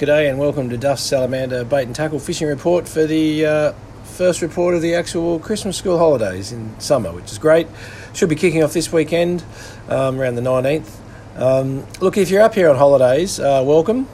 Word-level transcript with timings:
G'day 0.00 0.30
and 0.30 0.38
welcome 0.38 0.70
to 0.70 0.78
Duff's 0.78 1.02
Salamander 1.02 1.62
Bait 1.62 1.82
and 1.82 1.94
Tackle 1.94 2.18
Fishing 2.18 2.48
Report 2.48 2.88
for 2.88 3.04
the 3.04 3.44
uh, 3.44 3.72
first 4.02 4.40
report 4.40 4.74
of 4.74 4.80
the 4.80 4.94
actual 4.94 5.38
Christmas 5.38 5.76
school 5.76 5.98
holidays 5.98 6.52
in 6.52 6.80
summer, 6.80 7.12
which 7.12 7.30
is 7.30 7.36
great. 7.36 7.66
Should 8.14 8.30
be 8.30 8.34
kicking 8.34 8.62
off 8.62 8.72
this 8.72 8.90
weekend 8.90 9.44
um, 9.90 10.18
around 10.18 10.36
the 10.36 10.40
19th. 10.40 10.88
Um, 11.36 11.86
look, 12.00 12.16
if 12.16 12.30
you're 12.30 12.40
up 12.40 12.54
here 12.54 12.70
on 12.70 12.76
holidays, 12.76 13.38
uh, 13.38 13.62
welcome. 13.62 14.08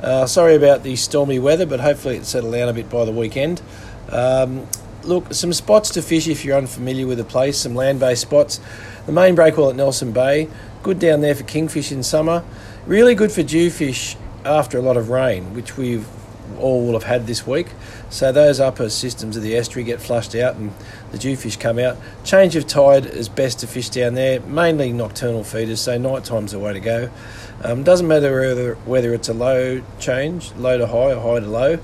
Uh, 0.00 0.26
sorry 0.26 0.54
about 0.54 0.84
the 0.84 0.94
stormy 0.94 1.40
weather, 1.40 1.66
but 1.66 1.80
hopefully 1.80 2.18
it 2.18 2.24
settled 2.24 2.52
down 2.52 2.68
a 2.68 2.72
bit 2.72 2.88
by 2.88 3.04
the 3.04 3.10
weekend. 3.10 3.60
Um, 4.10 4.68
look, 5.02 5.34
some 5.34 5.52
spots 5.52 5.90
to 5.94 6.02
fish 6.02 6.28
if 6.28 6.44
you're 6.44 6.56
unfamiliar 6.56 7.08
with 7.08 7.18
the 7.18 7.24
place, 7.24 7.58
some 7.58 7.74
land 7.74 7.98
based 7.98 8.22
spots. 8.22 8.60
The 9.06 9.12
main 9.12 9.34
breakwall 9.34 9.70
at 9.70 9.74
Nelson 9.74 10.12
Bay, 10.12 10.48
good 10.84 11.00
down 11.00 11.20
there 11.20 11.34
for 11.34 11.42
kingfish 11.42 11.90
in 11.90 12.04
summer, 12.04 12.44
really 12.86 13.16
good 13.16 13.32
for 13.32 13.42
jewfish 13.42 14.14
after 14.44 14.78
a 14.78 14.82
lot 14.82 14.96
of 14.96 15.08
rain, 15.08 15.54
which 15.54 15.76
we've 15.76 16.06
all 16.58 16.84
will 16.84 16.92
have 16.92 17.04
had 17.04 17.26
this 17.26 17.46
week. 17.46 17.68
So 18.10 18.32
those 18.32 18.60
upper 18.60 18.90
systems 18.90 19.36
of 19.36 19.42
the 19.42 19.56
estuary 19.56 19.84
get 19.84 20.00
flushed 20.00 20.34
out 20.34 20.56
and 20.56 20.72
the 21.10 21.18
jewfish 21.18 21.58
come 21.58 21.78
out. 21.78 21.96
Change 22.24 22.56
of 22.56 22.66
tide 22.66 23.06
is 23.06 23.28
best 23.28 23.60
to 23.60 23.66
fish 23.66 23.88
down 23.88 24.14
there, 24.14 24.40
mainly 24.40 24.92
nocturnal 24.92 25.44
feeders, 25.44 25.80
so 25.80 25.98
night 25.98 26.24
time's 26.24 26.52
the 26.52 26.58
way 26.58 26.72
to 26.72 26.80
go. 26.80 27.10
Um, 27.64 27.84
doesn't 27.84 28.08
matter 28.08 28.40
whether, 28.40 28.74
whether 28.74 29.14
it's 29.14 29.28
a 29.28 29.34
low 29.34 29.82
change, 29.98 30.52
low 30.54 30.78
to 30.78 30.86
high 30.86 31.12
or 31.12 31.20
high 31.20 31.40
to 31.40 31.46
low. 31.46 31.78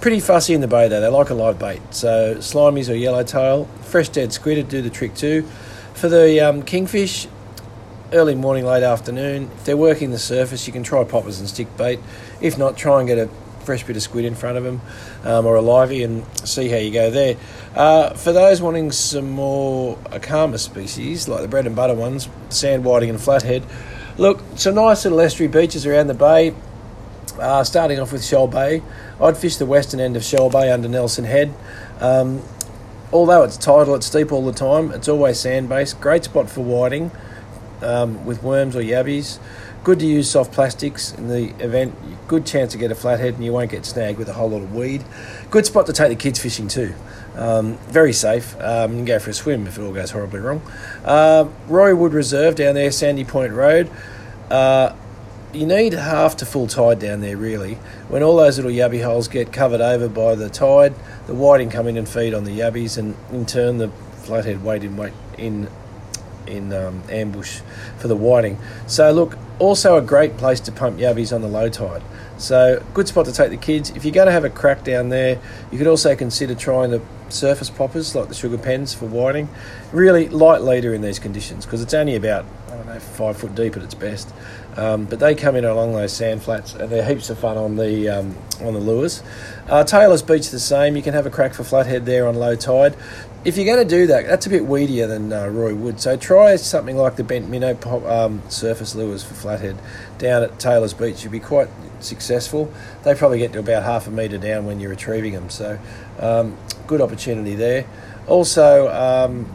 Pretty 0.00 0.20
fussy 0.20 0.52
in 0.52 0.60
the 0.60 0.68
bay 0.68 0.88
though, 0.88 1.00
they 1.00 1.08
like 1.08 1.30
a 1.30 1.34
live 1.34 1.58
bait. 1.58 1.80
So 1.90 2.36
slimies 2.36 2.90
or 2.90 2.94
yellowtail, 2.94 3.64
fresh 3.82 4.08
dead 4.08 4.32
squid 4.32 4.68
do 4.68 4.82
the 4.82 4.90
trick 4.90 5.14
too. 5.14 5.42
For 5.94 6.08
the 6.08 6.40
um, 6.40 6.62
kingfish, 6.62 7.28
early 8.12 8.34
morning, 8.34 8.64
late 8.64 8.82
afternoon. 8.82 9.50
If 9.56 9.64
they're 9.64 9.76
working 9.76 10.10
the 10.10 10.18
surface, 10.18 10.66
you 10.66 10.72
can 10.72 10.82
try 10.82 11.04
poppers 11.04 11.40
and 11.40 11.48
stick 11.48 11.74
bait. 11.76 11.98
If 12.40 12.56
not, 12.58 12.76
try 12.76 13.00
and 13.00 13.08
get 13.08 13.18
a 13.18 13.28
fresh 13.64 13.82
bit 13.82 13.96
of 13.96 14.02
squid 14.02 14.24
in 14.24 14.34
front 14.34 14.56
of 14.56 14.64
them 14.64 14.80
um, 15.24 15.44
or 15.44 15.56
a 15.56 15.60
livey 15.60 16.04
and 16.04 16.24
see 16.46 16.68
how 16.68 16.76
you 16.76 16.92
go 16.92 17.10
there. 17.10 17.36
Uh, 17.74 18.14
for 18.14 18.32
those 18.32 18.62
wanting 18.62 18.92
some 18.92 19.30
more 19.30 19.98
calmer 20.22 20.58
species, 20.58 21.28
like 21.28 21.42
the 21.42 21.48
bread 21.48 21.66
and 21.66 21.74
butter 21.74 21.94
ones, 21.94 22.28
sand 22.48 22.84
whiting 22.84 23.10
and 23.10 23.20
flathead, 23.20 23.64
look, 24.16 24.40
some 24.54 24.76
nice 24.76 25.04
little 25.04 25.20
estuary 25.20 25.50
beaches 25.50 25.84
around 25.84 26.06
the 26.06 26.14
bay. 26.14 26.54
Uh, 27.40 27.62
starting 27.62 28.00
off 28.00 28.12
with 28.12 28.24
Shoal 28.24 28.46
Bay, 28.46 28.82
I'd 29.20 29.36
fish 29.36 29.56
the 29.56 29.66
western 29.66 30.00
end 30.00 30.16
of 30.16 30.24
Shoal 30.24 30.48
Bay 30.48 30.70
under 30.70 30.88
Nelson 30.88 31.24
Head. 31.24 31.52
Um, 32.00 32.40
although 33.12 33.42
it's 33.42 33.58
tidal, 33.58 33.94
it's 33.94 34.06
steep 34.06 34.32
all 34.32 34.46
the 34.46 34.52
time. 34.52 34.90
It's 34.92 35.06
always 35.06 35.38
sand 35.38 35.68
based. 35.68 36.00
Great 36.00 36.24
spot 36.24 36.48
for 36.48 36.62
whiting 36.62 37.10
um, 37.82 38.24
with 38.24 38.42
worms 38.42 38.76
or 38.76 38.82
yabbies. 38.82 39.38
Good 39.84 40.00
to 40.00 40.06
use 40.06 40.28
soft 40.30 40.52
plastics 40.52 41.12
in 41.12 41.28
the 41.28 41.50
event. 41.62 41.94
Good 42.26 42.44
chance 42.44 42.72
to 42.72 42.78
get 42.78 42.90
a 42.90 42.94
flathead 42.94 43.34
and 43.34 43.44
you 43.44 43.52
won't 43.52 43.70
get 43.70 43.86
snagged 43.86 44.18
with 44.18 44.28
a 44.28 44.32
whole 44.32 44.50
lot 44.50 44.62
of 44.62 44.74
weed. 44.74 45.04
Good 45.50 45.64
spot 45.64 45.86
to 45.86 45.92
take 45.92 46.08
the 46.08 46.16
kids 46.16 46.40
fishing 46.40 46.66
too. 46.66 46.94
Um, 47.36 47.76
very 47.88 48.12
safe. 48.12 48.58
Um, 48.60 48.92
you 48.92 48.96
can 48.98 49.04
go 49.04 49.18
for 49.18 49.30
a 49.30 49.34
swim 49.34 49.66
if 49.66 49.78
it 49.78 49.82
all 49.82 49.92
goes 49.92 50.10
horribly 50.10 50.40
wrong. 50.40 50.62
Uh, 51.04 51.48
Roy 51.68 51.94
Wood 51.94 52.14
Reserve 52.14 52.56
down 52.56 52.74
there, 52.74 52.90
Sandy 52.90 53.24
Point 53.24 53.52
Road. 53.52 53.90
Uh, 54.50 54.94
you 55.52 55.66
need 55.66 55.92
half 55.92 56.36
to 56.38 56.46
full 56.46 56.66
tide 56.66 56.98
down 56.98 57.20
there, 57.20 57.36
really. 57.36 57.74
When 58.08 58.22
all 58.22 58.36
those 58.36 58.58
little 58.58 58.72
yabby 58.72 59.02
holes 59.02 59.28
get 59.28 59.52
covered 59.52 59.80
over 59.80 60.08
by 60.08 60.34
the 60.34 60.50
tide, 60.50 60.94
the 61.26 61.34
whiting 61.34 61.70
come 61.70 61.86
in 61.86 61.96
and 61.96 62.08
feed 62.08 62.34
on 62.34 62.44
the 62.44 62.58
yabbies, 62.58 62.98
and 62.98 63.16
in 63.30 63.46
turn, 63.46 63.78
the 63.78 63.88
flathead 64.22 64.64
wait 64.64 64.82
in 64.82 64.96
wait 64.96 65.12
in 65.38 65.68
in 66.48 66.72
um, 66.72 67.02
ambush 67.10 67.60
for 67.98 68.08
the 68.08 68.16
whiting. 68.16 68.58
So 68.86 69.12
look, 69.12 69.38
also 69.58 69.96
a 69.96 70.02
great 70.02 70.36
place 70.36 70.60
to 70.60 70.72
pump 70.72 70.98
yabbies 70.98 71.34
on 71.34 71.42
the 71.42 71.48
low 71.48 71.68
tide. 71.68 72.02
So 72.38 72.84
good 72.92 73.08
spot 73.08 73.26
to 73.26 73.32
take 73.32 73.50
the 73.50 73.56
kids. 73.56 73.90
If 73.90 74.04
you're 74.04 74.12
going 74.12 74.26
to 74.26 74.32
have 74.32 74.44
a 74.44 74.50
crack 74.50 74.84
down 74.84 75.08
there, 75.08 75.40
you 75.72 75.78
could 75.78 75.86
also 75.86 76.14
consider 76.14 76.54
trying 76.54 76.90
the 76.90 77.00
surface 77.28 77.70
poppers 77.70 78.14
like 78.14 78.28
the 78.28 78.34
Sugapens 78.34 78.94
for 78.94 79.06
whiting. 79.06 79.48
Really 79.92 80.28
light 80.28 80.62
leader 80.62 80.94
in 80.94 81.00
these 81.00 81.18
conditions 81.18 81.64
because 81.64 81.82
it's 81.82 81.94
only 81.94 82.14
about 82.14 82.44
I 82.68 82.76
don't 82.76 82.86
know 82.86 83.00
five 83.00 83.38
foot 83.38 83.54
deep 83.54 83.76
at 83.76 83.82
its 83.82 83.94
best. 83.94 84.32
Um, 84.76 85.06
but 85.06 85.18
they 85.18 85.34
come 85.34 85.56
in 85.56 85.64
along 85.64 85.94
those 85.94 86.12
sand 86.12 86.42
flats 86.42 86.74
and 86.74 86.90
they're 86.90 87.04
heaps 87.04 87.30
of 87.30 87.38
fun 87.38 87.56
on 87.56 87.76
the 87.76 88.10
um, 88.10 88.36
on 88.60 88.74
the 88.74 88.80
lures. 88.80 89.22
Uh, 89.68 89.84
Taylor's 89.84 90.22
Beach 90.22 90.50
the 90.50 90.60
same. 90.60 90.96
You 90.96 91.02
can 91.02 91.14
have 91.14 91.24
a 91.24 91.30
crack 91.30 91.54
for 91.54 91.64
flathead 91.64 92.04
there 92.04 92.28
on 92.28 92.34
low 92.34 92.54
tide 92.54 92.94
if 93.46 93.56
you're 93.56 93.64
going 93.64 93.86
to 93.86 93.96
do 93.96 94.08
that, 94.08 94.26
that's 94.26 94.44
a 94.46 94.50
bit 94.50 94.64
weedier 94.64 95.06
than 95.06 95.32
uh, 95.32 95.46
Roy 95.46 95.72
Wood. 95.72 96.00
So 96.00 96.16
try 96.16 96.56
something 96.56 96.96
like 96.96 97.14
the 97.14 97.22
bent 97.22 97.48
minnow 97.48 97.74
pop, 97.74 98.02
um, 98.02 98.42
surface 98.50 98.96
lures 98.96 99.22
for 99.22 99.34
flathead 99.34 99.78
down 100.18 100.42
at 100.42 100.58
Taylor's 100.58 100.92
Beach. 100.92 101.22
You'll 101.22 101.30
be 101.30 101.38
quite 101.38 101.68
successful. 102.00 102.72
They 103.04 103.14
probably 103.14 103.38
get 103.38 103.52
to 103.52 103.60
about 103.60 103.84
half 103.84 104.08
a 104.08 104.10
metre 104.10 104.38
down 104.38 104.66
when 104.66 104.80
you're 104.80 104.90
retrieving 104.90 105.32
them. 105.32 105.48
So 105.48 105.78
um, 106.18 106.58
good 106.88 107.00
opportunity 107.00 107.54
there. 107.54 107.86
Also, 108.26 108.88
um, 108.88 109.48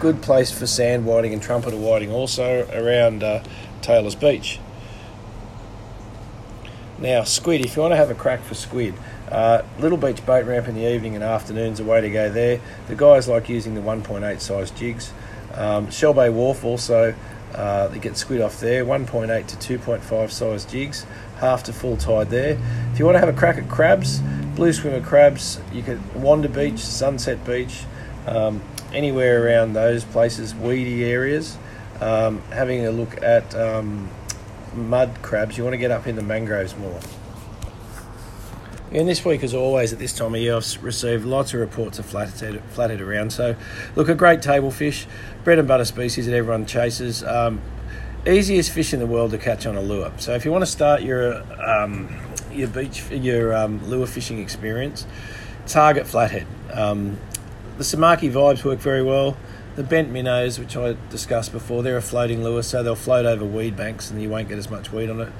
good 0.00 0.22
place 0.22 0.50
for 0.50 0.66
sand 0.66 1.04
whiting 1.04 1.34
and 1.34 1.42
trumpeter 1.42 1.76
whiting 1.76 2.10
also 2.10 2.66
around 2.72 3.22
uh, 3.22 3.44
Taylor's 3.82 4.14
Beach. 4.14 4.58
Now, 6.98 7.24
squid, 7.24 7.62
if 7.62 7.76
you 7.76 7.82
want 7.82 7.92
to 7.92 7.96
have 7.96 8.10
a 8.10 8.14
crack 8.14 8.42
for 8.42 8.54
squid, 8.54 8.94
uh, 9.32 9.64
Little 9.78 9.96
Beach 9.96 10.24
boat 10.26 10.44
ramp 10.44 10.68
in 10.68 10.74
the 10.74 10.92
evening 10.92 11.14
and 11.14 11.24
afternoon's 11.24 11.80
a 11.80 11.84
way 11.84 12.02
to 12.02 12.10
go 12.10 12.30
there. 12.30 12.60
The 12.86 12.94
guys 12.94 13.28
like 13.28 13.48
using 13.48 13.74
the 13.74 13.80
1.8 13.80 14.40
size 14.40 14.70
jigs. 14.70 15.10
Um, 15.54 15.90
Shoal 15.90 16.12
Bay 16.12 16.28
Wharf 16.28 16.64
also, 16.64 17.14
uh, 17.54 17.88
they 17.88 17.98
get 17.98 18.16
squid 18.18 18.42
off 18.42 18.60
there, 18.60 18.84
1.8 18.84 19.46
to 19.58 19.78
2.5 19.78 20.30
size 20.30 20.64
jigs, 20.66 21.06
half 21.38 21.62
to 21.64 21.72
full 21.72 21.96
tide 21.96 22.28
there. 22.28 22.58
If 22.92 22.98
you 22.98 23.06
want 23.06 23.16
to 23.16 23.20
have 23.20 23.28
a 23.28 23.32
crack 23.32 23.56
at 23.56 23.68
crabs, 23.68 24.20
blue 24.54 24.72
swimmer 24.72 25.00
crabs, 25.00 25.60
you 25.72 25.82
could 25.82 26.14
Wanda 26.14 26.48
Beach, 26.48 26.78
Sunset 26.78 27.42
Beach, 27.46 27.84
um, 28.26 28.62
anywhere 28.92 29.46
around 29.46 29.72
those 29.72 30.04
places, 30.04 30.54
weedy 30.54 31.04
areas. 31.04 31.56
Um, 32.00 32.42
having 32.50 32.84
a 32.84 32.90
look 32.90 33.22
at 33.22 33.54
um, 33.54 34.10
mud 34.74 35.10
crabs, 35.22 35.56
you 35.56 35.64
want 35.64 35.72
to 35.74 35.78
get 35.78 35.90
up 35.90 36.06
in 36.06 36.16
the 36.16 36.22
mangroves 36.22 36.76
more. 36.76 37.00
And 38.94 39.08
this 39.08 39.24
week, 39.24 39.42
as 39.42 39.54
always, 39.54 39.94
at 39.94 39.98
this 39.98 40.12
time 40.12 40.34
of 40.34 40.40
year, 40.40 40.54
I've 40.54 40.84
received 40.84 41.24
lots 41.24 41.54
of 41.54 41.60
reports 41.60 41.98
of 41.98 42.04
flathead, 42.04 42.62
flathead 42.72 43.00
around. 43.00 43.32
So, 43.32 43.56
look, 43.96 44.10
a 44.10 44.14
great 44.14 44.42
table 44.42 44.70
fish, 44.70 45.06
bread 45.44 45.58
and 45.58 45.66
butter 45.66 45.86
species 45.86 46.26
that 46.26 46.34
everyone 46.34 46.66
chases. 46.66 47.24
Um, 47.24 47.62
easiest 48.26 48.70
fish 48.70 48.92
in 48.92 49.00
the 49.00 49.06
world 49.06 49.30
to 49.30 49.38
catch 49.38 49.64
on 49.64 49.76
a 49.76 49.80
lure. 49.80 50.12
So, 50.18 50.34
if 50.34 50.44
you 50.44 50.52
want 50.52 50.60
to 50.60 50.70
start 50.70 51.00
your 51.00 51.42
um, 51.66 52.14
your 52.52 52.68
beach 52.68 53.10
your 53.10 53.54
um, 53.56 53.82
lure 53.88 54.06
fishing 54.06 54.40
experience, 54.40 55.06
target 55.66 56.06
flathead. 56.06 56.46
Um, 56.70 57.18
the 57.78 57.84
Samaki 57.84 58.30
vibes 58.30 58.62
work 58.62 58.78
very 58.78 59.02
well. 59.02 59.38
The 59.74 59.84
bent 59.84 60.10
minnows, 60.10 60.58
which 60.58 60.76
I 60.76 60.96
discussed 61.08 61.50
before, 61.50 61.82
they're 61.82 61.96
a 61.96 62.02
floating 62.02 62.44
lure, 62.44 62.62
so 62.62 62.82
they'll 62.82 62.94
float 62.94 63.24
over 63.24 63.46
weed 63.46 63.74
banks 63.74 64.10
and 64.10 64.20
you 64.20 64.28
won't 64.28 64.50
get 64.50 64.58
as 64.58 64.68
much 64.68 64.92
weed 64.92 65.08
on 65.08 65.22
it. 65.22 65.32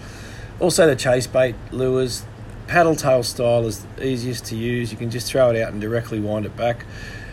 Also, 0.59 0.87
the 0.87 0.97
chase 0.97 1.27
bait 1.27 1.55
lures, 1.71 2.25
paddle 2.67 2.97
tail 2.97 3.23
style 3.23 3.67
is 3.67 3.85
easiest 4.01 4.47
to 4.47 4.57
use. 4.57 4.91
You 4.91 4.99
can 4.99 5.11
just 5.11 5.31
throw 5.31 5.51
it 5.51 5.61
out 5.61 5.73
and 5.73 5.81
directly 5.81 6.21
wind 6.21 6.47
it 6.47 6.57
back. 6.57 6.87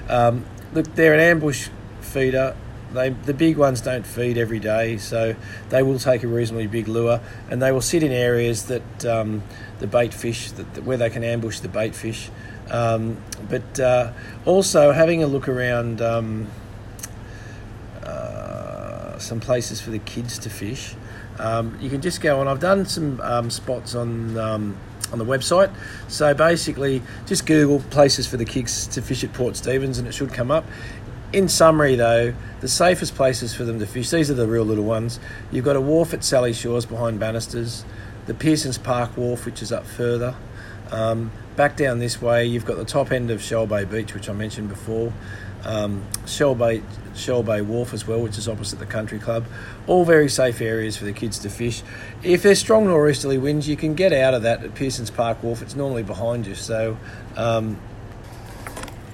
Um, 0.08 0.46
look, 0.74 0.96
they're 0.96 1.14
an 1.14 1.20
ambush 1.20 1.70
feeder. 2.02 2.56
They, 2.94 3.10
the 3.10 3.36
big 3.36 3.58
ones 3.58 3.82
don't 3.82 4.06
feed 4.06 4.38
every 4.38 4.60
day, 4.60 4.98
so 4.98 5.36
they 5.70 5.84
will 5.84 6.00
take 6.00 6.24
a 6.24 6.28
reasonably 6.28 6.66
big 6.66 6.88
lure, 6.88 7.22
and 7.50 7.62
they 7.62 7.72
will 7.72 7.82
sit 7.82 8.02
in 8.02 8.12
areas 8.12 8.66
that 8.66 9.06
um, 9.06 9.44
the 9.78 9.86
bait 9.86 10.12
fish, 10.12 10.52
that, 10.54 10.84
where 10.84 10.98
they 10.98 11.12
can 11.12 11.24
ambush 11.24 11.60
the 11.60 11.68
bait 11.68 11.94
fish. 11.94 12.32
Um, 12.72 13.18
but 13.48 13.80
uh, 13.80 14.14
also 14.46 14.92
having 14.92 15.24
a 15.24 15.28
look 15.28 15.48
around 15.48 16.02
um, 16.02 16.48
uh, 18.04 19.20
some 19.20 19.40
places 19.40 19.80
for 19.80 19.92
the 19.92 20.00
kids 20.00 20.40
to 20.40 20.50
fish. 20.50 20.96
Um, 21.38 21.78
you 21.80 21.90
can 21.90 22.02
just 22.02 22.22
go 22.22 22.40
on. 22.40 22.48
I've 22.48 22.60
done 22.60 22.86
some 22.86 23.22
um, 23.22 23.50
spots 23.50 23.94
on 23.94 24.38
on 25.12 25.20
the 25.20 25.26
website. 25.26 25.74
So 26.08 26.34
basically, 26.34 27.02
just 27.26 27.46
Google 27.46 27.80
places 27.90 28.28
for 28.28 28.38
the 28.38 28.46
kids 28.46 28.88
to 28.88 29.02
fish 29.02 29.24
at 29.24 29.34
Port 29.34 29.56
Stephens 29.56 29.98
and 29.98 30.08
it 30.08 30.14
should 30.14 30.34
come 30.34 30.52
up. 30.52 30.66
In 31.32 31.48
summary, 31.48 31.96
though, 31.96 32.34
the 32.60 32.68
safest 32.68 33.14
places 33.14 33.54
for 33.54 33.64
them 33.64 33.80
to 33.80 33.86
fish, 33.86 34.10
these 34.10 34.32
are 34.32 34.34
the 34.34 34.48
real 34.48 34.64
little 34.64 34.84
ones. 34.84 35.20
You've 35.52 35.66
got 35.66 35.76
a 35.76 35.82
wharf 35.82 36.14
at 36.14 36.24
Sally 36.24 36.54
Shores 36.54 36.86
behind 36.86 37.20
Bannisters, 37.20 37.86
the 38.26 38.34
Pearsons 38.34 38.80
Park 38.80 39.16
Wharf, 39.16 39.46
which 39.46 39.62
is 39.62 39.72
up 39.72 39.86
further. 39.86 40.36
Um, 40.92 41.32
back 41.56 41.78
down 41.78 42.00
this 42.00 42.20
way, 42.20 42.46
you've 42.46 42.66
got 42.66 42.78
the 42.78 42.86
top 42.86 43.12
end 43.12 43.30
of 43.30 43.44
Shoal 43.44 43.68
Bay 43.68 43.86
Beach, 43.86 44.16
which 44.16 44.28
I 44.28 44.34
mentioned 44.34 44.70
before 44.70 45.14
um, 45.64 46.04
Shoal 46.26 46.56
Bay 46.56 46.82
Wharf 47.62 47.94
as 47.94 48.08
well, 48.08 48.22
which 48.22 48.38
is 48.38 48.48
opposite 48.48 48.80
the 48.80 48.86
country 48.86 49.20
club. 49.20 49.46
All 49.88 50.06
very 50.06 50.30
safe 50.30 50.62
areas 50.62 50.98
for 50.98 51.06
the 51.06 51.14
kids 51.14 51.40
to 51.40 51.50
fish. 51.50 51.84
If 52.24 52.44
there's 52.44 52.60
strong 52.60 52.86
nor'easterly 52.86 53.38
winds, 53.38 53.68
you 53.68 53.76
can 53.76 53.96
get 53.96 54.14
out 54.14 54.34
of 54.34 54.44
that 54.44 54.64
at 54.64 54.76
Pearsons 54.76 55.10
Park 55.10 55.44
Wharf. 55.44 55.62
It's 55.62 55.76
normally 55.76 56.04
behind 56.04 56.48
you, 56.48 56.56
so. 56.56 56.98
Um, 57.36 57.78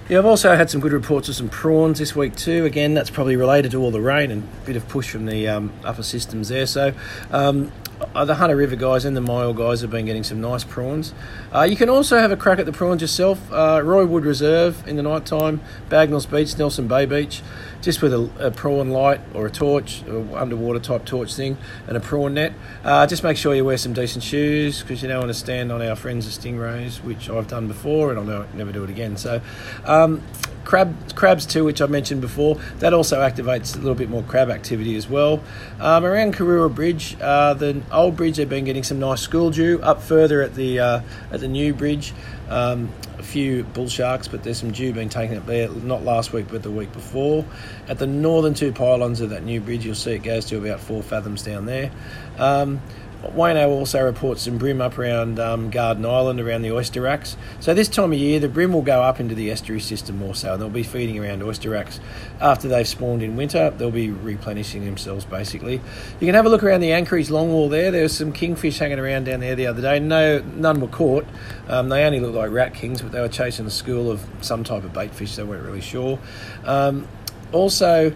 yeah, 0.08 0.20
I've 0.20 0.26
also 0.28 0.56
had 0.56 0.70
some 0.70 0.82
good 0.82 0.94
reports 0.94 1.30
of 1.30 1.36
some 1.36 1.50
prawns 1.50 1.98
this 1.98 2.16
week 2.16 2.36
too. 2.36 2.64
Again, 2.66 2.94
that's 2.94 3.10
probably 3.10 3.36
related 3.36 3.72
to 3.72 3.82
all 3.82 3.90
the 3.90 4.02
rain 4.02 4.30
and 4.30 4.44
a 4.44 4.66
bit 4.66 4.76
of 4.76 4.88
push 4.88 5.10
from 5.10 5.26
the 5.26 5.48
um, 5.48 5.74
upper 5.84 6.04
systems 6.04 6.50
there. 6.50 6.68
So, 6.68 6.94
um, 7.32 7.72
uh, 8.14 8.26
the 8.26 8.36
Hunter 8.36 8.56
River 8.56 8.76
guys 8.76 9.06
and 9.06 9.16
the 9.16 9.22
Myall 9.22 9.56
guys 9.56 9.82
have 9.82 9.92
been 9.92 10.06
getting 10.06 10.24
some 10.24 10.42
nice 10.42 10.64
prawns. 10.64 11.14
Uh, 11.54 11.64
you 11.64 11.76
can 11.76 11.90
also 11.90 12.18
have 12.18 12.32
a 12.32 12.38
crack 12.38 12.60
at 12.60 12.66
the 12.66 12.72
prawns 12.72 13.02
yourself. 13.02 13.52
Uh, 13.52 13.82
Roy 13.84 14.06
Wood 14.06 14.26
Reserve 14.26 14.88
in 14.88 14.96
the 14.96 15.04
night 15.04 15.26
time, 15.26 15.62
Bagnalls 15.90 16.30
Beach, 16.30 16.58
Nelson 16.58 16.88
Bay 16.88 17.06
Beach, 17.06 17.42
just 17.82 18.02
with 18.02 18.14
a, 18.14 18.30
a 18.40 18.52
prawn 18.52 18.90
light 18.90 19.22
or 19.34 19.46
a 19.46 19.52
torch, 19.52 20.04
or 20.08 20.38
underwater 20.38 20.80
type 20.80 21.06
torch 21.06 21.34
thing, 21.36 21.58
and 21.88 21.98
a 21.98 22.00
prawn 22.00 22.34
net. 22.34 22.54
Uh, 22.84 23.06
just 23.08 23.24
make 23.24 23.38
sure 23.38 23.56
you 23.56 23.66
wear 23.66 23.78
some 23.78 23.94
decent 23.94 24.24
shoes 24.24 24.82
because 24.82 25.02
you 25.02 25.08
don't 25.08 25.20
want 25.20 25.30
to 25.30 25.34
stand 25.34 25.72
on 25.72 25.82
our 25.82 25.96
friends 25.96 26.26
the 26.26 26.50
stingrays, 26.50 27.04
which 27.04 27.30
I've 27.30 27.48
done 27.48 27.68
before 27.68 28.12
and 28.12 28.20
I'll 28.20 28.48
never 28.54 28.72
do 28.72 28.84
it 28.84 28.90
again. 28.90 29.18
So, 29.18 29.42
um, 29.86 30.22
crab 30.66 31.16
crabs 31.16 31.46
too, 31.46 31.64
which 31.64 31.82
I 31.82 31.86
mentioned 31.86 32.20
before. 32.20 32.56
That 32.80 32.94
also 32.94 33.22
activates 33.22 33.76
a 33.76 33.78
little 33.78 33.96
bit 33.96 34.10
more 34.10 34.24
crab 34.24 34.50
activity 34.50 34.96
as 34.96 35.08
well. 35.08 35.42
Um, 35.80 36.04
around 36.04 36.34
Karuah 36.36 36.74
Bridge, 36.74 37.16
uh, 37.22 37.54
the 37.54 37.82
old 37.92 38.18
bridge, 38.18 38.38
they've 38.38 38.50
been 38.50 38.66
getting 38.66 38.84
some 38.84 39.00
nice 39.00 39.22
school 39.22 39.52
dew. 39.52 39.80
Up 39.82 40.02
further 40.02 40.42
at 40.42 40.56
the 40.56 40.80
uh, 40.80 41.02
at 41.32 41.40
the 41.40 41.48
new 41.48 41.74
bridge, 41.74 42.14
um, 42.50 42.90
a 43.18 43.24
few 43.24 43.64
bull 43.64 43.88
sharks, 43.88 44.28
but 44.28 44.44
there's 44.44 44.58
some 44.58 44.72
dew 44.72 44.92
being 44.92 45.10
taken 45.10 45.38
up 45.38 45.46
there. 45.46 45.70
Not 45.70 46.04
last 46.04 46.34
week, 46.34 46.48
but 46.50 46.64
the 46.64 46.72
week 46.72 46.92
before. 46.92 47.46
At 47.88 48.00
the 48.00 48.08
northern 48.08 48.54
two 48.54 48.74
pylons 48.74 49.22
of 49.22 49.30
that 49.30 49.44
new 49.44 49.62
bridge, 49.62 49.86
you'll 49.86 49.96
see 49.96 50.14
it 50.14 50.24
goes 50.24 50.46
to 50.46 50.58
about 50.58 50.80
four 50.80 51.04
fathoms 51.04 51.44
down 51.44 51.66
there. 51.66 51.92
Um, 52.38 52.82
Wayno 53.24 53.70
also 53.70 54.04
reports 54.04 54.44
some 54.44 54.58
bream 54.58 54.82
up 54.82 54.98
around 54.98 55.40
um, 55.40 55.70
Garden 55.70 56.06
Island, 56.06 56.40
around 56.40 56.62
the 56.62 56.72
oyster 56.72 57.02
racks. 57.02 57.36
So 57.60 57.74
this 57.74 57.88
time 57.88 58.14
of 58.14 58.20
year, 58.20 58.40
the 58.40 58.48
bream 58.48 58.74
will 58.74 58.82
go 58.82 59.02
up 59.02 59.20
into 59.20 59.36
the 59.36 59.52
estuary 59.52 59.82
system 59.82 60.18
more 60.18 60.36
so, 60.36 60.54
and 60.54 60.62
they'll 60.62 60.70
be 60.70 60.84
feeding 60.84 61.20
around 61.20 61.42
oyster 61.44 61.70
racks. 61.70 62.00
After 62.40 62.68
they've 62.68 62.88
spawned 62.88 63.24
in 63.24 63.36
winter, 63.36 63.72
they'll 63.72 63.92
be 63.92 64.12
replenishing 64.12 64.86
themselves 64.86 65.26
basically. 65.26 65.82
You 66.20 66.28
can 66.28 66.36
have 66.36 66.46
a 66.46 66.50
look 66.50 66.64
around 66.64 66.82
the 66.82 66.94
Anchorage 66.94 67.30
longwall 67.30 67.70
there. 67.70 67.92
There 67.92 68.04
was 68.04 68.16
some 68.16 68.32
kingfish 68.32 68.80
hanging 68.80 69.00
around 69.00 69.26
down 69.26 69.40
there 69.40 69.56
the 69.56 69.68
other 69.68 69.82
day. 69.82 70.00
No, 70.00 70.40
none 70.40 70.80
were 70.80 70.88
caught. 70.88 71.26
Um, 71.68 71.90
they 71.90 72.04
only 72.04 72.20
looked 72.20 72.36
like 72.36 72.52
rat 72.52 72.74
kings, 72.74 73.02
but 73.02 73.12
they 73.12 73.22
were 73.22 73.28
chasing 73.28 73.66
a 73.66 73.72
school 73.72 74.12
of 74.12 74.26
some 74.42 74.64
type 74.64 74.84
of 74.84 74.94
bait 74.94 75.14
fish. 75.14 75.36
They 75.36 75.44
weren't 75.44 75.66
really 75.66 75.82
sure. 75.82 76.20
Um, 76.64 77.08
also, 77.52 78.14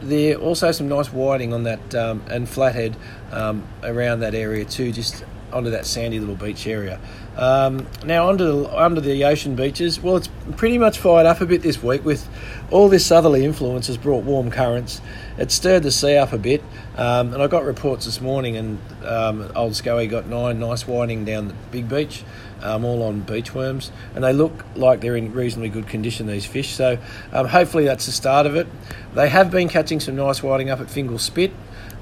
there 0.00 0.36
also 0.36 0.72
some 0.72 0.88
nice 0.88 1.12
whiting 1.12 1.52
on 1.52 1.64
that 1.64 1.94
um, 1.94 2.22
and 2.28 2.48
flathead 2.48 2.96
um, 3.32 3.66
around 3.82 4.20
that 4.20 4.34
area 4.34 4.64
too, 4.64 4.92
just 4.92 5.24
onto 5.52 5.70
that 5.70 5.86
sandy 5.86 6.20
little 6.20 6.36
beach 6.36 6.66
area. 6.66 7.00
Um, 7.36 7.86
now 8.04 8.28
onto 8.28 8.44
the, 8.44 8.76
under 8.76 9.00
the 9.00 9.24
ocean 9.24 9.56
beaches. 9.56 10.00
Well, 10.00 10.16
it's 10.16 10.28
pretty 10.56 10.78
much 10.78 10.98
fired 10.98 11.26
up 11.26 11.40
a 11.40 11.46
bit 11.46 11.62
this 11.62 11.82
week 11.82 12.04
with 12.04 12.28
all 12.70 12.88
this 12.88 13.04
southerly 13.06 13.44
influence 13.44 13.86
has 13.86 13.96
brought 13.96 14.24
warm 14.24 14.50
currents. 14.50 15.00
It 15.38 15.50
stirred 15.50 15.82
the 15.82 15.90
sea 15.90 16.16
up 16.16 16.32
a 16.32 16.38
bit, 16.38 16.62
um, 16.96 17.32
and 17.32 17.42
I 17.42 17.46
got 17.46 17.64
reports 17.64 18.04
this 18.04 18.20
morning, 18.20 18.56
and 18.56 18.78
um, 19.04 19.50
Old 19.56 19.72
Scoey 19.72 20.08
got 20.08 20.26
nine 20.26 20.60
nice 20.60 20.86
whiting 20.86 21.24
down 21.24 21.48
the 21.48 21.54
big 21.70 21.88
beach. 21.88 22.24
Um, 22.62 22.84
all 22.84 23.02
on 23.02 23.20
beach 23.20 23.54
worms, 23.54 23.90
and 24.14 24.22
they 24.22 24.34
look 24.34 24.66
like 24.76 25.00
they're 25.00 25.16
in 25.16 25.32
reasonably 25.32 25.70
good 25.70 25.88
condition. 25.88 26.26
These 26.26 26.44
fish, 26.44 26.74
so 26.74 26.98
um, 27.32 27.46
hopefully 27.46 27.84
that's 27.84 28.04
the 28.04 28.12
start 28.12 28.44
of 28.44 28.54
it. 28.54 28.66
They 29.14 29.30
have 29.30 29.50
been 29.50 29.68
catching 29.68 29.98
some 29.98 30.16
nice 30.16 30.42
whiting 30.42 30.68
up 30.68 30.78
at 30.78 30.90
Fingal 30.90 31.18
Spit, 31.18 31.52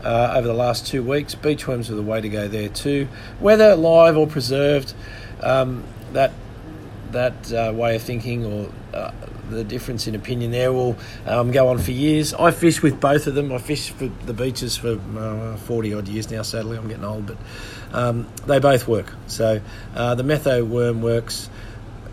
uh, 0.02 0.34
over 0.36 0.46
the 0.46 0.54
last 0.54 0.86
two 0.86 1.02
weeks. 1.02 1.34
Beachworms 1.34 1.90
are 1.90 1.94
the 1.94 2.02
way 2.02 2.20
to 2.20 2.28
go 2.28 2.48
there 2.48 2.68
too. 2.68 3.08
Whether 3.40 3.74
live 3.76 4.16
or 4.16 4.26
preserved, 4.26 4.94
um, 5.42 5.84
that 6.12 6.32
that 7.12 7.52
uh, 7.52 7.72
way 7.74 7.96
of 7.96 8.02
thinking 8.02 8.44
or 8.44 8.70
uh, 8.94 9.12
the 9.50 9.64
difference 9.64 10.06
in 10.06 10.14
opinion 10.14 10.50
there 10.50 10.72
will 10.72 10.96
um, 11.26 11.50
go 11.50 11.68
on 11.68 11.78
for 11.78 11.90
years. 11.90 12.34
I 12.34 12.50
fish 12.50 12.82
with 12.82 13.00
both 13.00 13.26
of 13.26 13.34
them. 13.34 13.52
I 13.52 13.58
fish 13.58 13.90
for 13.90 14.06
the 14.26 14.34
beaches 14.34 14.76
for 14.76 14.98
uh, 15.16 15.56
40 15.56 15.94
odd 15.94 16.08
years 16.08 16.30
now, 16.30 16.42
sadly, 16.42 16.76
I'm 16.76 16.88
getting 16.88 17.04
old, 17.04 17.26
but 17.26 17.36
um, 17.92 18.26
they 18.46 18.58
both 18.58 18.86
work. 18.86 19.12
So 19.26 19.60
uh, 19.94 20.14
the 20.14 20.22
metho 20.22 20.66
worm 20.66 21.02
works 21.02 21.48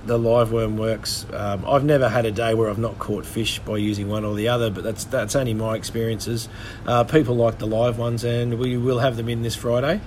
the 0.05 0.17
live 0.17 0.51
worm 0.51 0.77
works. 0.77 1.25
Um, 1.33 1.65
I've 1.67 1.83
never 1.83 2.07
had 2.07 2.25
a 2.25 2.31
day 2.31 2.53
where 2.53 2.69
I've 2.69 2.77
not 2.77 2.99
caught 2.99 3.25
fish 3.25 3.59
by 3.59 3.77
using 3.77 4.07
one 4.07 4.23
or 4.23 4.35
the 4.35 4.49
other, 4.49 4.69
but 4.69 4.83
that's 4.83 5.05
that's 5.05 5.35
only 5.35 5.53
my 5.53 5.75
experiences. 5.75 6.47
Uh, 6.85 7.03
people 7.03 7.35
like 7.35 7.57
the 7.57 7.67
live 7.67 7.97
ones, 7.97 8.23
and 8.23 8.59
we 8.59 8.77
will 8.77 8.99
have 8.99 9.17
them 9.17 9.29
in 9.29 9.41
this 9.41 9.55
Friday. 9.55 10.01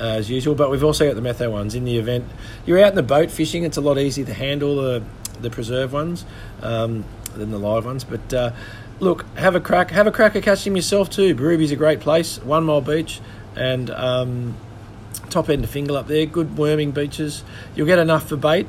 Uh, 0.00 0.04
as 0.04 0.30
usual, 0.30 0.54
but 0.54 0.70
we've 0.70 0.82
also 0.82 1.06
got 1.06 1.22
the 1.22 1.28
metho 1.28 1.52
ones 1.52 1.74
in 1.74 1.84
the 1.84 1.98
event. 1.98 2.24
You're 2.64 2.82
out 2.82 2.88
in 2.88 2.94
the 2.94 3.02
boat 3.02 3.30
fishing; 3.30 3.62
it's 3.64 3.76
a 3.76 3.82
lot 3.82 3.98
easier 3.98 4.24
to 4.24 4.32
handle 4.32 4.76
the 4.76 5.02
the 5.42 5.50
preserve 5.50 5.92
ones 5.92 6.24
um, 6.62 7.04
than 7.34 7.50
the 7.50 7.58
live 7.58 7.84
ones. 7.84 8.02
But 8.02 8.32
uh, 8.32 8.52
look, 9.00 9.26
have 9.36 9.54
a 9.54 9.60
crack, 9.60 9.90
have 9.90 10.06
a 10.06 10.10
crack 10.10 10.34
at 10.34 10.44
catching 10.44 10.74
yourself 10.74 11.10
too. 11.10 11.34
Birubi's 11.34 11.72
a 11.72 11.76
great 11.76 12.00
place, 12.00 12.38
One 12.38 12.64
Mile 12.64 12.80
Beach, 12.80 13.20
and 13.54 13.90
um, 13.90 14.56
top 15.28 15.50
end 15.50 15.62
of 15.62 15.70
Fingal 15.70 15.96
up 15.96 16.06
there. 16.06 16.24
Good 16.24 16.56
worming 16.56 16.92
beaches. 16.92 17.44
You'll 17.74 17.86
get 17.86 17.98
enough 17.98 18.28
for 18.28 18.36
bait. 18.36 18.66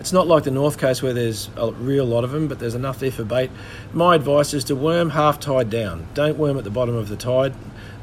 It's 0.00 0.12
not 0.12 0.26
like 0.26 0.44
the 0.44 0.50
North 0.50 0.78
Coast 0.78 1.02
where 1.02 1.12
there's 1.12 1.48
a 1.56 1.70
real 1.72 2.04
lot 2.04 2.24
of 2.24 2.32
them, 2.32 2.48
but 2.48 2.58
there's 2.58 2.74
enough 2.74 2.98
there 2.98 3.12
for 3.12 3.24
bait. 3.24 3.50
My 3.92 4.14
advice 4.16 4.52
is 4.52 4.64
to 4.64 4.74
worm 4.74 5.10
half 5.10 5.38
tide 5.38 5.70
down. 5.70 6.08
Don't 6.14 6.38
worm 6.38 6.58
at 6.58 6.64
the 6.64 6.70
bottom 6.70 6.96
of 6.96 7.08
the 7.08 7.16
tide. 7.16 7.54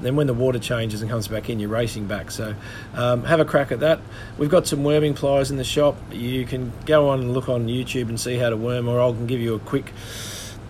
Then 0.02 0.16
when 0.16 0.28
the 0.28 0.34
water 0.34 0.60
changes 0.60 1.02
and 1.02 1.12
comes 1.12 1.28
back 1.28 1.50
in, 1.50 1.60
you're 1.60 1.70
racing 1.70 2.08
back. 2.08 2.32
So 2.32 2.56
um, 2.94 3.26
have 3.26 3.40
a 3.42 3.46
crack 3.46 3.72
at 3.72 3.82
that. 3.82 4.00
We've 4.38 4.50
got 4.50 4.66
some 4.66 4.84
worming 4.84 5.14
pliers 5.14 5.52
in 5.52 5.58
the 5.58 5.64
shop. 5.64 5.98
You 6.12 6.46
can 6.46 6.72
go 6.86 7.10
on 7.10 7.20
and 7.20 7.34
look 7.34 7.50
on 7.50 7.68
YouTube 7.68 8.08
and 8.08 8.20
see 8.20 8.38
how 8.38 8.50
to 8.50 8.58
worm, 8.58 8.88
or 8.88 9.02
I 9.02 9.12
can 9.12 9.28
give 9.28 9.42
you 9.42 9.56
a 9.56 9.60
quick 9.60 9.92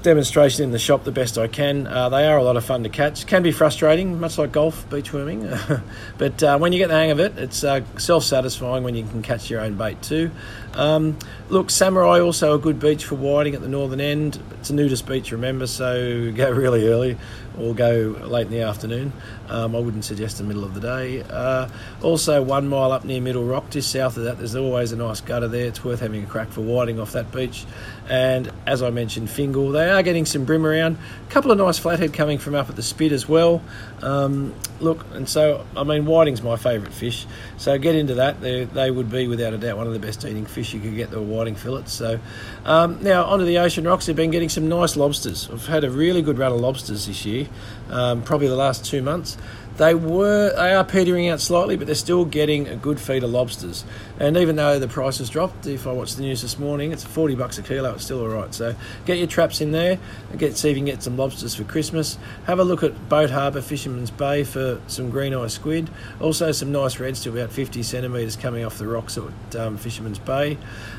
demonstration 0.02 0.64
in 0.64 0.72
the 0.72 0.80
shop 0.80 1.04
the 1.04 1.12
best 1.12 1.38
I 1.38 1.48
can. 1.48 1.88
Uh, 1.88 2.10
they 2.10 2.28
are 2.28 2.38
a 2.38 2.44
lot 2.44 2.58
of 2.58 2.66
fun 2.66 2.84
to 2.84 2.90
catch. 2.90 3.26
Can 3.26 3.44
be 3.44 3.52
frustrating, 3.52 4.20
much 4.20 4.38
like 4.38 4.52
golf 4.52 4.90
beach 4.90 5.12
worming, 5.12 5.50
but 6.18 6.42
uh, 6.42 6.58
when 6.58 6.74
you 6.74 6.80
get 6.80 6.88
the 6.88 6.96
hang 6.96 7.12
of 7.12 7.20
it, 7.20 7.38
it's 7.38 7.64
uh, 7.64 7.82
self-satisfying 7.98 8.84
when 8.84 8.96
you 8.96 9.04
can 9.04 9.22
catch 9.22 9.50
your 9.50 9.62
own 9.62 9.76
bait 9.76 10.02
too. 10.02 10.32
Um, 10.74 11.18
look, 11.50 11.70
Samurai 11.70 12.20
also 12.20 12.56
a 12.56 12.60
good 12.60 12.80
beach 12.80 13.06
for 13.06 13.16
whiting 13.16 13.56
at 13.56 13.62
the 13.62 13.68
northern 13.68 14.00
end. 14.00 14.42
It's 14.60 14.70
a 14.70 14.74
nudist 14.74 15.08
beach, 15.08 15.32
remember, 15.32 15.68
so 15.68 16.32
go 16.36 16.52
really 16.52 16.88
early 16.88 17.18
or 17.58 17.74
go 17.74 18.16
late 18.22 18.48
in 18.48 18.52
the 18.52 18.62
afternoon. 18.62 19.12
Um, 19.50 19.76
I 19.76 19.80
wouldn't 19.80 20.06
suggest 20.06 20.38
the 20.38 20.44
middle 20.44 20.64
of 20.64 20.74
the 20.74 20.80
day. 20.80 21.24
Uh, 21.24 21.68
also, 22.02 22.42
one 22.42 22.68
mile 22.70 22.92
up 22.92 23.04
near 23.04 23.20
Middle 23.20 23.44
Rock, 23.44 23.70
just 23.72 23.92
south 23.92 24.16
of 24.18 24.24
that, 24.24 24.38
there's 24.38 24.56
always 24.56 24.92
a 24.92 24.96
nice 24.96 25.22
gutter 25.22 25.48
there. 25.48 25.66
It's 25.66 25.84
worth 25.84 26.00
having 26.00 26.24
a 26.24 26.28
crack 26.28 26.50
for 26.50 26.62
whiting 26.62 27.00
off 27.00 27.14
that 27.14 27.32
beach. 27.32 27.66
And 28.08 28.52
as 28.66 28.82
I 28.82 28.92
mentioned, 28.92 29.30
Fingal, 29.30 29.72
they 29.72 29.89
are 29.90 30.04
getting 30.04 30.26
some 30.26 30.46
bream 30.46 30.66
around. 30.66 30.98
A 31.28 31.32
couple 31.32 31.52
of 31.52 31.58
nice 31.58 31.78
flathead 31.78 32.14
coming 32.14 32.38
from 32.38 32.56
up 32.56 32.70
at 32.70 32.76
the 32.76 32.84
Spit 32.84 33.12
as 33.12 33.28
well. 33.28 33.62
Um, 34.02 34.56
look, 34.80 35.06
and 35.14 35.28
so, 35.28 35.66
I 35.76 35.84
mean, 35.84 36.06
whiting's 36.06 36.42
my 36.42 36.56
favourite 36.56 36.94
fish. 36.94 37.26
So 37.58 37.78
get 37.78 37.96
into 37.96 38.16
that. 38.16 38.42
They, 38.42 38.66
they 38.66 38.92
would 38.92 39.12
be, 39.12 39.28
without 39.28 39.54
a 39.54 39.58
doubt, 39.58 39.78
one 39.78 39.88
of 39.88 39.94
the 39.94 40.00
best 40.00 40.24
eating 40.26 40.46
fish 40.46 40.74
you 40.74 40.80
could 40.80 40.96
get, 40.96 41.12
the 41.12 41.22
whiting 41.22 41.56
fillets. 41.56 41.92
So 41.94 42.20
um, 42.66 43.04
now, 43.04 43.26
onto 43.26 43.46
the 43.46 43.58
ocean 43.58 43.86
rocks, 43.86 44.06
they've 44.06 44.16
been 44.16 44.32
getting 44.32 44.50
some 44.50 44.70
nice 44.70 44.96
lobsters. 44.96 45.50
I've 45.52 45.68
had 45.68 45.84
a 45.84 45.92
really 45.92 46.22
good 46.22 46.38
run 46.38 46.52
of 46.52 46.60
lobsters 46.60 47.08
this 47.08 47.26
year 47.26 47.48
um, 47.90 48.22
probably 48.22 48.48
the 48.48 48.56
last 48.56 48.86
two 48.86 49.02
months. 49.02 49.38
They 49.80 49.96
were 49.96 50.54
they 50.58 50.74
are 50.74 50.84
petering 50.84 51.30
out 51.30 51.40
slightly, 51.40 51.78
but 51.78 51.88
they're 51.88 51.96
still 51.96 52.26
getting 52.26 52.68
a 52.68 52.76
good 52.76 53.00
feed 53.00 53.24
of 53.24 53.30
lobsters. 53.30 53.86
And 54.20 54.36
even 54.36 54.58
though 54.58 54.78
the 54.78 54.90
price 54.90 55.20
has 55.20 55.30
dropped, 55.30 55.66
if 55.68 55.88
I 55.88 55.94
watched 55.94 56.18
the 56.18 56.24
news 56.24 56.42
this 56.42 56.60
morning, 56.60 56.92
it's 56.92 57.06
forty 57.06 57.34
bucks 57.34 57.58
a 57.58 57.64
kilo. 57.64 57.94
It's 57.94 58.04
still 58.04 58.20
all 58.20 58.28
right. 58.28 58.54
So 58.54 58.76
get 59.06 59.20
your 59.20 59.28
traps 59.28 59.62
in 59.62 59.72
there 59.72 59.98
and 60.32 60.38
get 60.38 60.58
see 60.58 60.70
if 60.70 60.76
you 60.76 60.82
can 60.82 60.86
get 60.86 61.02
some 61.02 61.16
lobsters 61.16 61.56
for 61.56 61.64
Christmas. 61.64 62.18
Have 62.46 62.60
a 62.60 62.64
look 62.66 62.84
at 62.84 63.08
Boat 63.08 63.30
Harbour, 63.30 63.62
Fisherman's 63.62 64.12
Bay 64.12 64.44
for 64.44 64.82
some 64.88 65.10
green 65.10 65.34
eye 65.34 65.48
squid. 65.48 65.90
Also 66.20 66.52
some 66.52 66.74
nice 66.74 67.00
reds 67.00 67.24
to 67.24 67.30
about 67.30 67.54
fifty 67.54 67.82
centimetres 67.82 68.36
coming 68.36 68.66
off 68.66 68.78
the 68.78 68.86
rocks 68.86 69.18
at 69.18 69.56
um, 69.56 69.78
Fisherman's 69.78 70.20
Bay. 70.20 70.58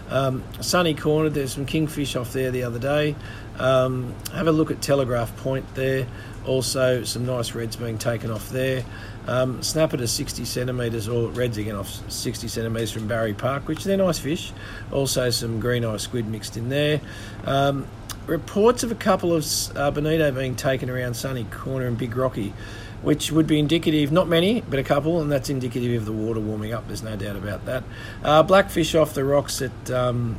Um, 0.09 0.43
sunny 0.63 0.95
Corner, 0.95 1.29
there's 1.29 1.53
some 1.53 1.67
kingfish 1.67 2.17
off 2.17 2.33
there 2.33 2.51
the 2.51 2.63
other 2.63 2.79
day. 2.79 3.15
Um, 3.61 4.15
have 4.33 4.47
a 4.47 4.53
look 4.53 4.71
at 4.71 4.81
Telegraph 4.81 5.37
Point 5.37 5.75
there. 5.75 6.07
Also, 6.47 7.05
some 7.05 7.27
nice 7.27 7.55
reds 7.55 7.77
being 7.77 7.99
taken 7.99 8.31
off 8.31 8.49
there. 8.49 8.85
Um, 9.29 9.63
snapper 9.63 9.99
to 9.99 10.09
60 10.09 10.47
centimetres, 10.47 11.09
or 11.09 11.29
reds 11.29 11.59
again 11.59 11.77
off 11.77 11.89
60 12.11 12.49
centimetres 12.49 12.91
from 12.91 13.07
Barry 13.07 13.35
Park, 13.35 13.69
which 13.69 13.85
they're 13.85 13.99
nice 13.99 14.19
fish. 14.19 14.53
Also, 14.91 15.29
some 15.29 15.61
green 15.61 15.85
eye 15.85 15.99
squid 15.99 16.27
mixed 16.27 16.57
in 16.57 16.71
there. 16.71 17.01
Um, 17.45 17.87
reports 18.27 18.83
of 18.83 18.91
a 18.91 18.95
couple 18.95 19.35
of 19.35 19.45
uh, 19.77 19.91
bonito 19.91 20.33
being 20.33 20.57
taken 20.57 20.89
around 20.89 21.15
Sunny 21.15 21.45
Corner 21.45 21.87
and 21.87 21.99
Big 21.99 22.17
Rocky, 22.17 22.55
which 23.03 23.31
would 23.31 23.47
be 23.47 23.59
indicative, 23.59 24.11
not 24.11 24.27
many, 24.27 24.63
but 24.63 24.79
a 24.79 24.85
couple, 24.85 25.21
and 25.21 25.31
that's 25.31 25.51
indicative 25.51 26.01
of 26.01 26.07
the 26.07 26.13
water 26.13 26.41
warming 26.41 26.73
up. 26.73 26.87
There's 26.87 27.03
no 27.03 27.17
doubt 27.17 27.37
about 27.37 27.67
that. 27.67 27.85
Uh, 28.25 28.43
blackfish 28.43 28.95
off 28.95 29.13
the 29.13 29.25
rocks 29.25 29.61
at 29.61 29.91
um, 29.91 30.39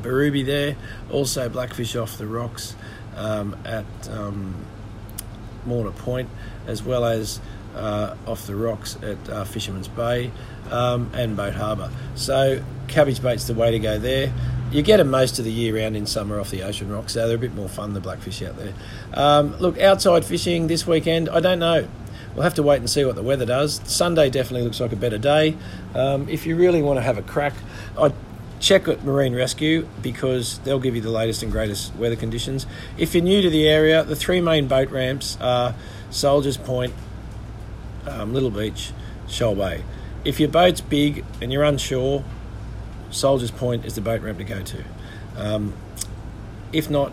Birubi 0.00 0.44
there. 0.44 0.76
Also, 1.10 1.48
blackfish 1.48 1.96
off 1.96 2.18
the 2.18 2.26
rocks 2.26 2.74
um, 3.16 3.56
at. 3.64 3.84
Um, 4.10 4.66
Point, 5.64 6.28
as 6.66 6.82
well 6.82 7.04
as 7.04 7.40
uh, 7.76 8.16
off 8.26 8.48
the 8.48 8.56
rocks 8.56 8.98
at 9.02 9.28
uh, 9.28 9.44
Fisherman's 9.44 9.86
Bay 9.86 10.32
um, 10.70 11.10
and 11.14 11.36
Boat 11.36 11.54
Harbour. 11.54 11.90
So 12.14 12.62
cabbage 12.88 13.22
bait's 13.22 13.46
the 13.46 13.54
way 13.54 13.70
to 13.70 13.78
go 13.78 13.98
there. 13.98 14.32
You 14.72 14.82
get 14.82 14.96
them 14.96 15.10
most 15.10 15.38
of 15.38 15.44
the 15.44 15.52
year 15.52 15.76
round 15.76 15.96
in 15.96 16.06
summer 16.06 16.40
off 16.40 16.50
the 16.50 16.62
ocean 16.62 16.90
rocks, 16.90 17.12
so 17.12 17.28
they're 17.28 17.36
a 17.36 17.40
bit 17.40 17.54
more 17.54 17.68
fun, 17.68 17.92
the 17.92 18.00
blackfish 18.00 18.42
out 18.42 18.56
there. 18.56 18.72
Um, 19.14 19.56
look, 19.58 19.78
outside 19.78 20.24
fishing 20.24 20.66
this 20.66 20.86
weekend, 20.86 21.28
I 21.28 21.40
don't 21.40 21.58
know. 21.58 21.86
we'll 22.34 22.42
have 22.42 22.54
to 22.54 22.62
wait 22.62 22.78
and 22.78 22.88
see 22.88 23.04
what 23.04 23.14
the 23.14 23.22
weather 23.22 23.46
does. 23.46 23.80
Sunday 23.84 24.30
definitely 24.30 24.62
looks 24.62 24.80
like 24.80 24.92
a 24.92 24.96
better 24.96 25.18
day. 25.18 25.56
Um, 25.94 26.28
if 26.28 26.46
you 26.46 26.56
really 26.56 26.82
want 26.82 26.96
to 26.96 27.02
have 27.02 27.18
a 27.18 27.22
crack, 27.22 27.52
I'd 27.98 28.14
check 28.62 28.86
at 28.86 29.04
Marine 29.04 29.34
Rescue 29.34 29.88
because 30.00 30.60
they'll 30.60 30.78
give 30.78 30.94
you 30.94 31.02
the 31.02 31.10
latest 31.10 31.42
and 31.42 31.50
greatest 31.50 31.94
weather 31.96 32.16
conditions. 32.16 32.64
If 32.96 33.14
you're 33.14 33.24
new 33.24 33.42
to 33.42 33.50
the 33.50 33.68
area, 33.68 34.04
the 34.04 34.16
three 34.16 34.40
main 34.40 34.68
boat 34.68 34.88
ramps 34.90 35.36
are 35.40 35.74
Soldiers 36.10 36.56
Point, 36.56 36.94
um, 38.06 38.32
Little 38.32 38.50
Beach, 38.50 38.92
Shoal 39.28 39.56
Bay. 39.56 39.82
If 40.24 40.38
your 40.38 40.48
boat's 40.48 40.80
big 40.80 41.24
and 41.40 41.52
you're 41.52 41.64
unsure, 41.64 42.24
Soldiers 43.10 43.50
Point 43.50 43.84
is 43.84 43.96
the 43.96 44.00
boat 44.00 44.22
ramp 44.22 44.38
to 44.38 44.44
go 44.44 44.62
to. 44.62 44.84
Um, 45.36 45.74
if 46.72 46.88
not, 46.88 47.12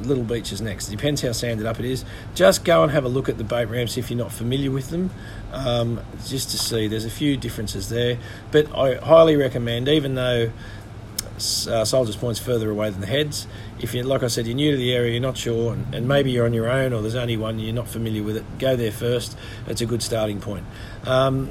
Little 0.00 0.24
Beach 0.24 0.50
is 0.50 0.62
next. 0.62 0.88
It 0.88 0.92
depends 0.92 1.20
how 1.20 1.32
sanded 1.32 1.66
up 1.66 1.78
it 1.78 1.84
is. 1.84 2.04
Just 2.34 2.64
go 2.64 2.82
and 2.82 2.92
have 2.92 3.04
a 3.04 3.08
look 3.08 3.28
at 3.28 3.38
the 3.38 3.44
boat 3.44 3.68
ramps 3.68 3.96
if 3.96 4.10
you're 4.10 4.18
not 4.18 4.32
familiar 4.32 4.70
with 4.70 4.90
them, 4.90 5.10
um, 5.52 6.00
just 6.26 6.50
to 6.50 6.58
see. 6.58 6.86
There's 6.86 7.04
a 7.04 7.10
few 7.10 7.36
differences 7.36 7.88
there, 7.90 8.18
but 8.50 8.74
I 8.74 8.96
highly 8.96 9.36
recommend, 9.36 9.88
even 9.88 10.14
though 10.14 10.50
uh, 11.36 11.84
Soldiers 11.84 12.16
Point's 12.16 12.40
further 12.40 12.70
away 12.70 12.90
than 12.90 13.00
the 13.00 13.06
heads. 13.06 13.46
If 13.80 13.94
you, 13.94 14.02
like 14.02 14.22
I 14.22 14.28
said, 14.28 14.46
you're 14.46 14.56
new 14.56 14.72
to 14.72 14.76
the 14.76 14.92
area, 14.92 15.12
you're 15.12 15.20
not 15.20 15.36
sure, 15.36 15.72
and, 15.72 15.94
and, 15.94 16.08
maybe 16.08 16.30
you're 16.30 16.46
on 16.46 16.54
your 16.54 16.68
own, 16.68 16.92
or 16.92 17.02
there's 17.02 17.14
only 17.14 17.36
one 17.36 17.58
you're 17.58 17.74
not 17.74 17.88
familiar 17.88 18.22
with 18.22 18.36
it, 18.36 18.58
go 18.58 18.76
there 18.76 18.92
first. 18.92 19.36
It's 19.66 19.80
a 19.80 19.86
good 19.86 20.02
starting 20.02 20.40
point. 20.40 20.64
Um, 21.04 21.50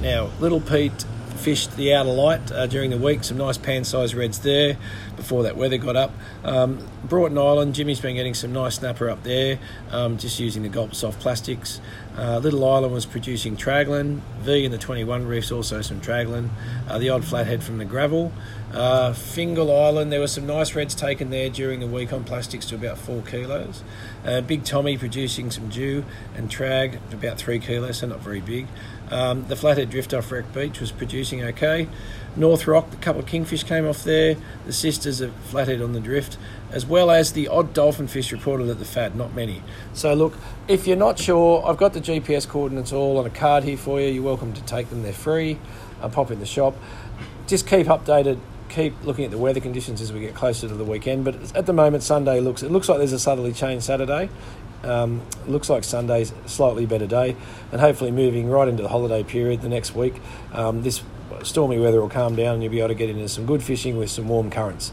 now, 0.00 0.30
Little 0.40 0.60
Pete 0.60 1.04
fished 1.36 1.76
the 1.76 1.94
outer 1.94 2.12
light 2.12 2.52
uh, 2.52 2.66
during 2.66 2.90
the 2.90 2.98
week. 2.98 3.24
Some 3.24 3.38
nice 3.38 3.58
pan-sized 3.58 4.14
reds 4.14 4.40
there 4.40 4.76
before 5.16 5.42
that 5.44 5.56
weather 5.56 5.78
got 5.78 5.96
up. 5.96 6.12
Um, 6.44 6.86
Broughton 7.04 7.38
Island, 7.38 7.74
Jimmy's 7.74 8.00
been 8.00 8.16
getting 8.16 8.34
some 8.34 8.52
nice 8.52 8.76
snapper 8.76 9.10
up 9.10 9.22
there, 9.22 9.58
um, 9.90 10.18
just 10.18 10.38
using 10.38 10.62
the 10.62 10.68
Gulp 10.68 10.94
soft 10.94 11.20
plastics. 11.20 11.80
Uh, 12.16 12.38
Little 12.38 12.68
Island 12.68 12.92
was 12.92 13.06
producing 13.06 13.56
traglin. 13.56 14.20
V 14.40 14.64
in 14.64 14.70
the 14.70 14.78
21 14.78 15.26
reefs 15.26 15.50
also 15.50 15.80
some 15.80 16.00
traglin. 16.00 16.50
Uh, 16.88 16.98
the 16.98 17.08
odd 17.08 17.24
flathead 17.24 17.62
from 17.62 17.78
the 17.78 17.84
gravel. 17.84 18.32
Uh, 18.72 19.12
Fingal 19.12 19.74
Island, 19.74 20.10
there 20.12 20.20
were 20.20 20.26
some 20.26 20.46
nice 20.46 20.74
reds 20.74 20.94
taken 20.94 21.30
there 21.30 21.50
during 21.50 21.80
the 21.80 21.86
week 21.86 22.12
on 22.12 22.24
plastics 22.24 22.66
to 22.66 22.74
about 22.74 22.98
four 22.98 23.22
kilos. 23.22 23.82
Uh, 24.24 24.40
big 24.40 24.64
Tommy 24.64 24.96
producing 24.96 25.50
some 25.50 25.68
dew 25.68 26.04
and 26.34 26.50
trag 26.50 26.98
about 27.12 27.38
three 27.38 27.58
kilos, 27.58 27.98
so 27.98 28.06
not 28.06 28.20
very 28.20 28.40
big. 28.40 28.66
Um, 29.10 29.46
the 29.48 29.56
flathead 29.56 29.90
drift 29.90 30.14
off 30.14 30.32
Wreck 30.32 30.52
Beach 30.54 30.80
was 30.80 30.90
producing 30.90 31.42
okay. 31.44 31.86
North 32.34 32.66
Rock, 32.66 32.90
a 32.94 32.96
couple 32.96 33.20
of 33.20 33.26
kingfish 33.26 33.62
came 33.62 33.86
off 33.86 34.04
there. 34.04 34.36
The 34.64 34.72
sisters 35.02 35.20
of 35.20 35.34
flathead 35.46 35.82
on 35.82 35.92
the 35.92 36.00
drift, 36.00 36.38
as 36.70 36.86
well 36.86 37.10
as 37.10 37.32
the 37.32 37.48
odd 37.48 37.74
dolphin 37.74 38.06
fish 38.06 38.30
reported 38.30 38.68
at 38.68 38.78
the 38.78 38.84
FAD, 38.84 39.16
not 39.16 39.34
many. 39.34 39.62
So 39.92 40.14
look, 40.14 40.34
if 40.68 40.86
you're 40.86 40.96
not 40.96 41.18
sure, 41.18 41.64
I've 41.66 41.76
got 41.76 41.92
the 41.92 42.00
GPS 42.00 42.46
coordinates 42.46 42.92
all 42.92 43.18
on 43.18 43.26
a 43.26 43.30
card 43.30 43.64
here 43.64 43.76
for 43.76 44.00
you. 44.00 44.08
You're 44.08 44.22
welcome 44.22 44.52
to 44.52 44.62
take 44.62 44.90
them; 44.90 45.02
they're 45.02 45.12
free. 45.12 45.58
Uh, 46.00 46.08
pop 46.08 46.30
in 46.30 46.38
the 46.38 46.46
shop. 46.46 46.76
Just 47.46 47.66
keep 47.66 47.88
updated 47.88 48.38
keep 48.68 48.94
looking 49.04 49.26
at 49.26 49.30
the 49.30 49.36
weather 49.36 49.60
conditions 49.60 50.00
as 50.00 50.14
we 50.14 50.20
get 50.20 50.34
closer 50.34 50.66
to 50.66 50.74
the 50.74 50.84
weekend. 50.84 51.26
But 51.26 51.54
at 51.54 51.66
the 51.66 51.74
moment, 51.74 52.02
Sunday 52.02 52.40
looks 52.40 52.62
it 52.62 52.70
looks 52.70 52.88
like 52.88 52.98
there's 52.98 53.12
a 53.12 53.18
southerly 53.18 53.52
change 53.52 53.82
Saturday. 53.82 54.30
Um, 54.82 55.22
looks 55.46 55.70
like 55.70 55.84
Sunday's 55.84 56.32
a 56.32 56.48
slightly 56.48 56.86
better 56.86 57.06
day, 57.06 57.36
and 57.70 57.80
hopefully 57.80 58.10
moving 58.10 58.48
right 58.48 58.66
into 58.66 58.82
the 58.82 58.88
holiday 58.88 59.22
period 59.22 59.62
the 59.62 59.68
next 59.68 59.94
week. 59.94 60.14
Um, 60.52 60.82
this 60.82 61.02
stormy 61.42 61.78
weather 61.78 62.00
will 62.00 62.08
calm 62.08 62.36
down, 62.36 62.54
and 62.54 62.62
you'll 62.62 62.72
be 62.72 62.80
able 62.80 62.88
to 62.88 62.94
get 62.94 63.10
into 63.10 63.28
some 63.28 63.46
good 63.46 63.62
fishing 63.62 63.96
with 63.96 64.10
some 64.10 64.28
warm 64.28 64.50
currents. 64.50 64.92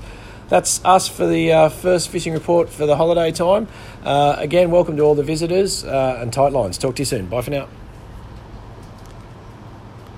That's 0.49 0.83
us 0.83 1.07
for 1.07 1.27
the 1.27 1.51
uh, 1.51 1.69
first 1.69 2.09
fishing 2.09 2.33
report 2.33 2.69
for 2.69 2.87
the 2.87 2.95
holiday 2.95 3.31
time. 3.31 3.67
Uh, 4.03 4.35
again, 4.37 4.71
welcome 4.71 4.97
to 4.97 5.03
all 5.03 5.15
the 5.15 5.23
visitors 5.23 5.83
uh, 5.83 6.17
and 6.19 6.33
tight 6.33 6.51
lines. 6.51 6.77
Talk 6.77 6.95
to 6.95 7.01
you 7.01 7.05
soon. 7.05 7.27
Bye 7.27 7.41
for 7.41 7.51
now. 7.51 7.67